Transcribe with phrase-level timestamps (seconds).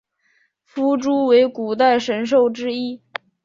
[0.63, 3.03] 夫诸为古代神兽之一。